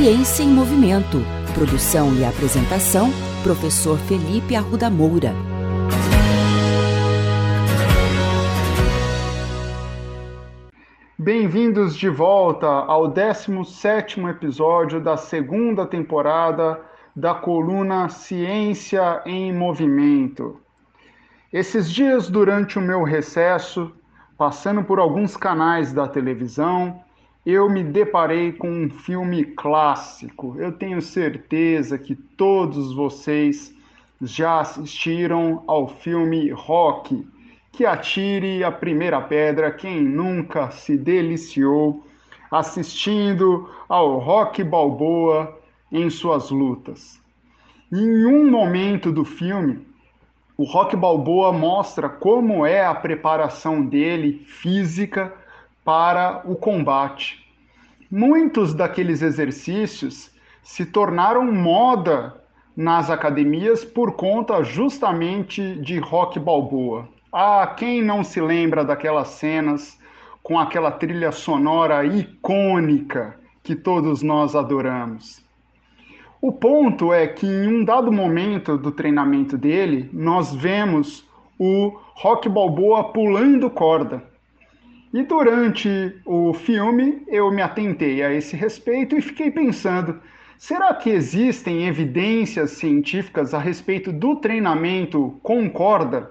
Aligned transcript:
Ciência 0.00 0.42
em 0.42 0.48
Movimento. 0.48 1.18
Produção 1.52 2.14
e 2.14 2.24
apresentação, 2.24 3.10
professor 3.42 3.98
Felipe 3.98 4.56
Arruda 4.56 4.88
Moura. 4.88 5.34
Bem-vindos 11.18 11.94
de 11.94 12.08
volta 12.08 12.66
ao 12.66 13.12
17º 13.12 14.30
episódio 14.30 15.02
da 15.02 15.18
segunda 15.18 15.84
temporada 15.84 16.80
da 17.14 17.34
coluna 17.34 18.08
Ciência 18.08 19.20
em 19.26 19.54
Movimento. 19.54 20.62
Esses 21.52 21.92
dias 21.92 22.30
durante 22.30 22.78
o 22.78 22.82
meu 22.82 23.02
recesso, 23.02 23.92
passando 24.38 24.82
por 24.82 24.98
alguns 24.98 25.36
canais 25.36 25.92
da 25.92 26.08
televisão, 26.08 27.04
eu 27.44 27.68
me 27.70 27.82
deparei 27.82 28.52
com 28.52 28.70
um 28.70 28.90
filme 28.90 29.44
clássico. 29.44 30.56
Eu 30.58 30.72
tenho 30.72 31.00
certeza 31.00 31.98
que 31.98 32.14
todos 32.14 32.94
vocês 32.94 33.74
já 34.20 34.60
assistiram 34.60 35.64
ao 35.66 35.88
filme 35.88 36.50
Rock. 36.50 37.26
Que 37.72 37.86
atire 37.86 38.62
a 38.62 38.70
primeira 38.70 39.20
pedra 39.20 39.70
quem 39.70 40.02
nunca 40.02 40.70
se 40.70 40.96
deliciou 40.96 42.04
assistindo 42.50 43.70
ao 43.88 44.18
Rock 44.18 44.62
Balboa 44.64 45.56
em 45.90 46.10
suas 46.10 46.50
lutas. 46.50 47.20
Em 47.92 48.26
um 48.26 48.50
momento 48.50 49.12
do 49.12 49.24
filme, 49.24 49.86
o 50.56 50.64
Rock 50.64 50.96
Balboa 50.96 51.52
mostra 51.52 52.08
como 52.08 52.66
é 52.66 52.84
a 52.84 52.94
preparação 52.94 53.82
dele 53.82 54.44
física 54.46 55.32
para 55.90 56.42
o 56.44 56.54
combate. 56.54 57.44
Muitos 58.08 58.72
daqueles 58.72 59.22
exercícios 59.22 60.30
se 60.62 60.86
tornaram 60.86 61.50
moda 61.50 62.40
nas 62.76 63.10
academias 63.10 63.84
por 63.84 64.12
conta 64.12 64.62
justamente 64.62 65.74
de 65.80 65.98
Rock 65.98 66.38
Balboa. 66.38 67.08
Ah, 67.32 67.74
quem 67.76 68.02
não 68.02 68.22
se 68.22 68.40
lembra 68.40 68.84
daquelas 68.84 69.30
cenas 69.30 69.98
com 70.44 70.60
aquela 70.60 70.92
trilha 70.92 71.32
sonora 71.32 72.04
icônica 72.04 73.34
que 73.60 73.74
todos 73.74 74.22
nós 74.22 74.54
adoramos? 74.54 75.44
O 76.40 76.52
ponto 76.52 77.12
é 77.12 77.26
que 77.26 77.46
em 77.48 77.66
um 77.66 77.84
dado 77.84 78.12
momento 78.12 78.78
do 78.78 78.92
treinamento 78.92 79.58
dele, 79.58 80.08
nós 80.12 80.54
vemos 80.54 81.28
o 81.58 81.98
Rock 82.14 82.48
Balboa 82.48 83.12
pulando 83.12 83.68
corda. 83.68 84.29
E 85.12 85.24
durante 85.24 86.14
o 86.24 86.54
filme 86.54 87.22
eu 87.26 87.50
me 87.50 87.60
atentei 87.60 88.22
a 88.22 88.32
esse 88.32 88.54
respeito 88.54 89.16
e 89.16 89.20
fiquei 89.22 89.50
pensando: 89.50 90.20
será 90.56 90.94
que 90.94 91.10
existem 91.10 91.88
evidências 91.88 92.72
científicas 92.72 93.52
a 93.52 93.58
respeito 93.58 94.12
do 94.12 94.36
treinamento 94.36 95.36
com 95.42 95.68
corda? 95.68 96.30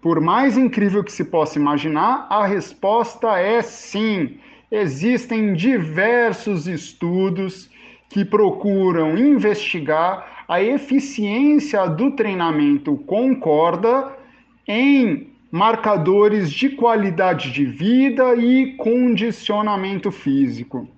Por 0.00 0.20
mais 0.20 0.56
incrível 0.56 1.04
que 1.04 1.12
se 1.12 1.24
possa 1.24 1.58
imaginar, 1.58 2.26
a 2.30 2.46
resposta 2.46 3.38
é 3.38 3.60
sim. 3.60 4.38
Existem 4.70 5.52
diversos 5.52 6.66
estudos 6.66 7.68
que 8.08 8.24
procuram 8.24 9.18
investigar 9.18 10.44
a 10.48 10.62
eficiência 10.62 11.86
do 11.86 12.12
treinamento 12.12 12.96
com 13.06 13.36
corda 13.36 14.16
em 14.66 15.28
marcadores 15.50 16.50
de 16.50 16.70
qualidade 16.70 17.50
de 17.50 17.64
vida 17.64 18.34
e 18.34 18.74
condicionamento 18.76 20.12
físico. 20.12 20.88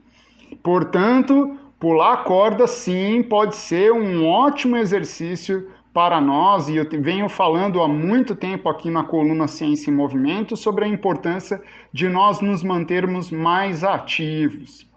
Portanto, 0.62 1.56
pular 1.78 2.24
corda 2.24 2.66
sim 2.66 3.22
pode 3.22 3.56
ser 3.56 3.92
um 3.92 4.26
ótimo 4.26 4.76
exercício 4.76 5.68
para 5.92 6.20
nós, 6.20 6.68
e 6.68 6.76
eu 6.76 6.86
venho 7.00 7.28
falando 7.28 7.82
há 7.82 7.88
muito 7.88 8.36
tempo 8.36 8.68
aqui 8.68 8.90
na 8.90 9.02
coluna 9.02 9.48
Ciência 9.48 9.90
em 9.90 9.94
Movimento 9.94 10.56
sobre 10.56 10.84
a 10.84 10.88
importância 10.88 11.60
de 11.92 12.08
nós 12.08 12.40
nos 12.40 12.62
mantermos 12.62 13.30
mais 13.30 13.82
ativos. 13.82 14.88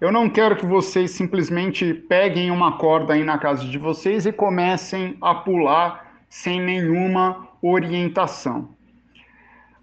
Eu 0.00 0.12
não 0.12 0.28
quero 0.28 0.56
que 0.56 0.66
vocês 0.66 1.12
simplesmente 1.12 1.92
peguem 1.94 2.50
uma 2.50 2.72
corda 2.72 3.14
aí 3.14 3.24
na 3.24 3.38
casa 3.38 3.64
de 3.64 3.78
vocês 3.78 4.26
e 4.26 4.32
comecem 4.32 5.16
a 5.20 5.34
pular 5.34 6.22
sem 6.28 6.60
nenhuma 6.60 7.48
orientação. 7.62 8.68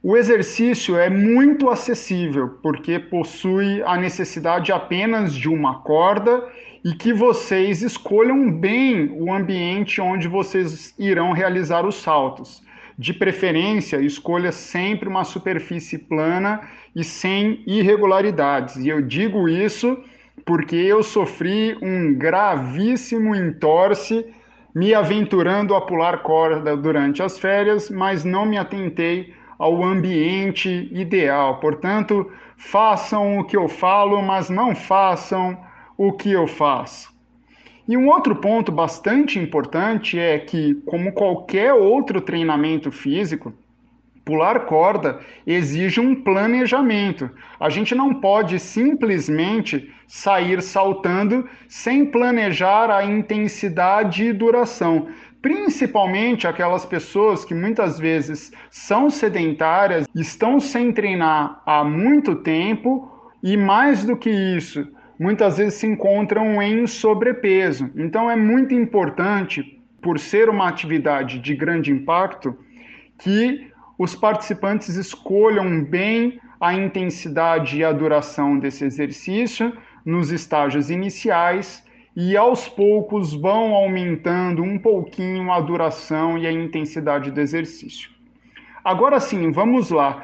O 0.01 0.16
exercício 0.16 0.97
é 0.97 1.09
muito 1.09 1.69
acessível, 1.69 2.57
porque 2.62 3.00
possui 3.00 3.81
a 3.84 3.97
necessidade 3.97 4.72
apenas 4.72 5.34
de 5.34 5.50
uma 5.50 5.79
corda 5.81 6.47
e 6.85 6.94
que 6.94 7.12
vocês 7.12 7.81
escolham 7.81 8.50
bem 8.51 9.09
o 9.12 9.34
ambiente 9.34 10.00
onde 10.00 10.28
vocês 10.28 10.94
irão 10.97 11.34
realizar 11.34 11.85
os 11.85 11.95
saltos. 11.95 12.63
De 12.97 13.13
preferência, 13.13 13.97
escolha 14.01 14.51
sempre 14.51 15.09
uma 15.09 15.23
superfície 15.23 15.97
plana 15.97 16.62
e 16.95 17.03
sem 17.03 17.62
irregularidades. 17.68 18.78
E 18.78 18.88
eu 18.88 19.01
digo 19.01 19.50
isso 19.50 20.01
porque 20.45 20.75
eu 20.75 21.03
sofri 21.03 21.78
um 21.81 22.13
gravíssimo 22.16 23.35
entorse 23.35 24.25
me 24.74 24.94
aventurando 24.94 25.75
a 25.75 25.81
pular 25.81 26.19
corda 26.24 26.75
durante 26.78 27.24
as 27.24 27.40
férias, 27.40 27.90
mas 27.90 28.24
não 28.24 28.46
me 28.46 28.57
atentei 28.57 29.34
ao 29.57 29.84
ambiente 29.84 30.90
ideal. 30.91 31.59
Portanto, 31.59 32.31
façam 32.56 33.40
o 33.40 33.44
que 33.44 33.57
eu 33.57 33.68
falo, 33.68 34.22
mas 34.22 34.50
não 34.50 34.75
façam 34.75 35.57
o 35.97 36.13
que 36.13 36.31
eu 36.31 36.47
faço. 36.47 37.13
E 37.88 37.97
um 37.97 38.07
outro 38.07 38.35
ponto 38.35 38.72
bastante 38.72 39.40
importante 39.40 40.18
é 40.18 40.38
que, 40.38 40.75
como 40.86 41.12
qualquer 41.12 41.74
outro 41.74 42.22
treinamento 42.22 42.91
físico, 42.91 43.51
pular 44.29 44.59
corda 44.67 45.19
exige 45.47 46.00
um 46.00 46.13
planejamento. 46.13 47.31
A 47.59 47.67
gente 47.67 47.95
não 47.95 48.13
pode 48.13 48.59
simplesmente 48.59 49.91
sair 50.07 50.62
saltando 50.62 51.50
sem 51.67 52.06
planejar 52.06 52.91
a 52.91 53.03
intensidade 53.03 54.25
e 54.25 54.31
duração. 54.31 55.07
Principalmente 55.41 56.45
aquelas 56.45 56.85
pessoas 56.85 57.44
que 57.44 57.56
muitas 57.56 57.97
vezes 57.97 58.51
são 58.69 59.09
sedentárias, 59.09 60.06
estão 60.13 60.59
sem 60.59 60.91
treinar 60.91 61.63
há 61.66 61.84
muito 61.84 62.35
tempo 62.35 63.12
e, 63.41 63.57
mais 63.57 64.06
do 64.06 64.16
que 64.16 64.29
isso, 64.29 64.88
muitas 65.19 65.57
vezes 65.57 65.79
se 65.79 65.88
encontram 65.88 66.62
em 66.62 66.85
sobrepeso. 66.85 67.89
Então, 67.95 68.29
é 68.29 68.35
muito 68.35 68.75
importante, 68.75 69.81
por 70.00 70.19
ser 70.19 70.50
uma 70.50 70.68
atividade 70.68 71.39
de 71.39 71.56
grande 71.56 71.91
impacto, 71.91 72.56
que 73.18 73.69
os 74.00 74.16
participantes 74.16 74.96
escolham 74.96 75.84
bem 75.84 76.40
a 76.60 76.74
intensidade 76.74 77.78
e 77.78 77.84
a 77.84 77.92
duração 77.92 78.58
desse 78.58 78.86
exercício 78.86 79.78
nos 80.06 80.32
estágios 80.32 80.90
iniciais 80.90 81.84
e 82.16 82.38
aos 82.38 82.70
poucos 82.70 83.34
vão 83.34 83.76
aumentando 83.76 84.64
um 84.64 84.80
pouquinho 84.80 85.52
a 85.52 85.60
duração 85.60 86.38
e 86.38 86.48
a 86.48 86.52
intensidade 86.52 87.30
do 87.30 87.42
exercício. 87.42 88.10
Agora 88.86 89.20
sim, 89.20 89.52
vamos 89.52 89.90
lá. 89.90 90.24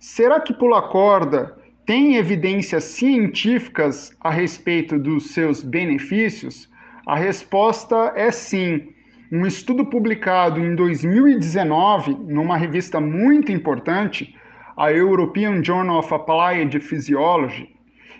Será 0.00 0.40
que 0.40 0.52
pular 0.52 0.82
corda 0.88 1.56
tem 1.86 2.16
evidências 2.16 2.82
científicas 2.82 4.16
a 4.20 4.30
respeito 4.30 4.98
dos 4.98 5.30
seus 5.30 5.62
benefícios? 5.62 6.68
A 7.06 7.14
resposta 7.14 8.12
é 8.16 8.32
sim. 8.32 8.95
Um 9.30 9.44
estudo 9.44 9.84
publicado 9.84 10.60
em 10.60 10.76
2019 10.76 12.16
numa 12.28 12.56
revista 12.56 13.00
muito 13.00 13.50
importante, 13.50 14.36
a 14.76 14.92
European 14.92 15.64
Journal 15.64 15.98
of 15.98 16.14
Applied 16.14 16.78
Physiology, 16.78 17.74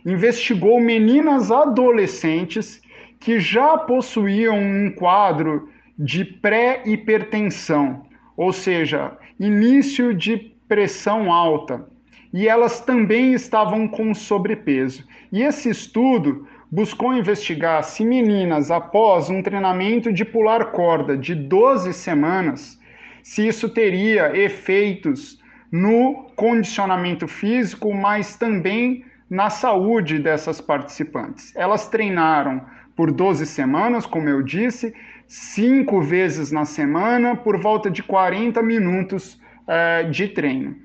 investigou 0.04 0.80
meninas 0.80 1.52
adolescentes 1.52 2.82
que 3.20 3.38
já 3.38 3.78
possuíam 3.78 4.58
um 4.58 4.90
quadro 4.90 5.68
de 5.96 6.24
pré-hipertensão, 6.24 8.04
ou 8.36 8.52
seja, 8.52 9.16
início 9.38 10.12
de 10.12 10.36
pressão 10.66 11.32
alta, 11.32 11.86
e 12.32 12.48
elas 12.48 12.80
também 12.80 13.32
estavam 13.32 13.86
com 13.86 14.12
sobrepeso. 14.12 15.04
E 15.30 15.42
esse 15.42 15.70
estudo 15.70 16.48
buscou 16.70 17.14
investigar 17.14 17.82
se 17.84 18.04
meninas, 18.04 18.70
após 18.70 19.30
um 19.30 19.42
treinamento 19.42 20.12
de 20.12 20.24
pular 20.24 20.72
corda 20.72 21.16
de 21.16 21.34
12 21.34 21.92
semanas, 21.92 22.78
se 23.22 23.46
isso 23.46 23.68
teria 23.68 24.36
efeitos 24.36 25.38
no 25.70 26.30
condicionamento 26.36 27.26
físico, 27.26 27.92
mas 27.94 28.36
também 28.36 29.04
na 29.28 29.50
saúde 29.50 30.18
dessas 30.18 30.60
participantes. 30.60 31.54
Elas 31.56 31.88
treinaram 31.88 32.64
por 32.94 33.10
12 33.10 33.44
semanas, 33.46 34.06
como 34.06 34.28
eu 34.28 34.42
disse, 34.42 34.94
cinco 35.26 36.00
vezes 36.00 36.52
na 36.52 36.64
semana, 36.64 37.36
por 37.36 37.60
volta 37.60 37.90
de 37.90 38.02
40 38.02 38.62
minutos 38.62 39.40
eh, 39.66 40.04
de 40.04 40.28
treino. 40.28 40.76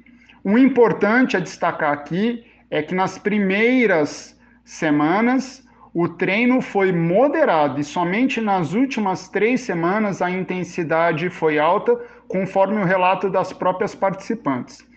O 0.44 0.58
importante 0.58 1.38
a 1.38 1.40
destacar 1.40 1.94
aqui 1.94 2.44
é 2.70 2.82
que 2.82 2.96
nas 2.96 3.18
primeiras 3.18 4.38
semanas 4.66 5.64
O 5.94 6.08
treino 6.08 6.62
foi 6.62 6.94
moderado 6.94 7.80
e 7.80 7.84
somente 7.84 8.40
nas 8.40 8.74
últimas 8.74 9.28
três 9.28 9.62
semanas 9.62 10.22
a 10.22 10.32
intensidade 10.32 11.30
foi 11.30 11.60
alta, 11.60 12.00
conforme 12.30 12.82
o 12.82 12.86
relato 12.86 13.30
das 13.30 13.52
próprias 13.52 13.94
participantes. 13.94 14.88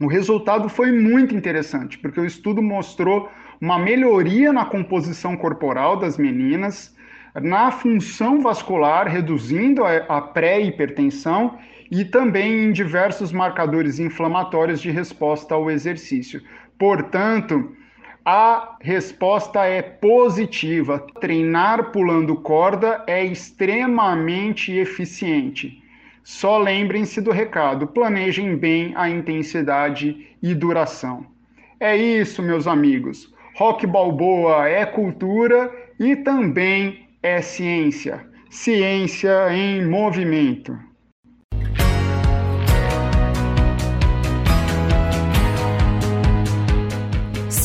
O 0.00 0.06
resultado 0.06 0.68
foi 0.68 0.90
muito 0.90 1.36
interessante, 1.36 1.98
porque 1.98 2.18
o 2.18 2.24
estudo 2.24 2.62
mostrou 2.62 3.30
uma 3.60 3.78
melhoria 3.78 4.50
na 4.50 4.64
composição 4.64 5.36
corporal 5.36 5.98
das 5.98 6.16
meninas, 6.16 6.96
na 7.34 7.70
função 7.70 8.40
vascular, 8.40 9.06
reduzindo 9.06 9.84
a 9.84 10.22
pré-hipertensão 10.22 11.58
e 11.90 12.02
também 12.02 12.64
em 12.64 12.72
diversos 12.72 13.30
marcadores 13.30 13.98
inflamatórios 13.98 14.80
de 14.80 14.90
resposta 14.90 15.54
ao 15.54 15.70
exercício. 15.70 16.42
Portanto, 16.78 17.76
a 18.24 18.76
resposta 18.80 19.64
é 19.66 19.82
positiva. 19.82 21.04
Treinar 21.20 21.90
pulando 21.92 22.34
corda 22.36 23.04
é 23.06 23.22
extremamente 23.24 24.72
eficiente. 24.72 25.82
Só 26.22 26.56
lembrem-se 26.56 27.20
do 27.20 27.30
recado: 27.30 27.86
planejem 27.86 28.56
bem 28.56 28.92
a 28.96 29.10
intensidade 29.10 30.26
e 30.42 30.54
duração. 30.54 31.26
É 31.78 31.94
isso, 31.94 32.42
meus 32.42 32.66
amigos. 32.66 33.32
Rock 33.56 33.86
Balboa 33.86 34.68
é 34.68 34.86
cultura 34.86 35.70
e 36.00 36.16
também 36.16 37.06
é 37.22 37.42
ciência. 37.42 38.26
Ciência 38.48 39.52
em 39.52 39.86
movimento. 39.86 40.78